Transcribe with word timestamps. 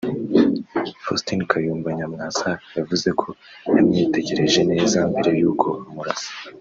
Faustin 1.03 1.41
Kayumba 1.49 1.89
Nyamwasa 1.97 2.49
yavuze 2.77 3.09
ko 3.19 3.27
yamwitegereje 3.75 4.61
neza 4.71 4.97
mbere 5.09 5.29
y’uko 5.39 5.67
amurasa 5.87 6.31